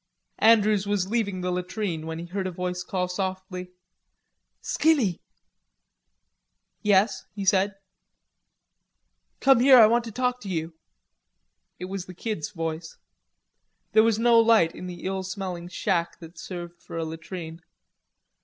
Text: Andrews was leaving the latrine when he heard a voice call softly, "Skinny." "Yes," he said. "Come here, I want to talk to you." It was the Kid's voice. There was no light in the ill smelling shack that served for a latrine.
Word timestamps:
Andrews 0.39 0.87
was 0.87 1.11
leaving 1.11 1.41
the 1.41 1.51
latrine 1.51 2.07
when 2.07 2.17
he 2.17 2.25
heard 2.25 2.47
a 2.47 2.51
voice 2.51 2.81
call 2.81 3.07
softly, 3.07 3.69
"Skinny." 4.59 5.21
"Yes," 6.81 7.25
he 7.35 7.45
said. 7.45 7.75
"Come 9.41 9.59
here, 9.59 9.77
I 9.77 9.85
want 9.85 10.03
to 10.05 10.11
talk 10.11 10.41
to 10.41 10.49
you." 10.49 10.73
It 11.77 11.85
was 11.85 12.05
the 12.07 12.15
Kid's 12.15 12.49
voice. 12.49 12.97
There 13.91 14.01
was 14.01 14.17
no 14.17 14.39
light 14.39 14.73
in 14.73 14.87
the 14.87 15.03
ill 15.03 15.21
smelling 15.21 15.67
shack 15.67 16.17
that 16.19 16.39
served 16.39 16.81
for 16.81 16.97
a 16.97 17.05
latrine. 17.05 17.61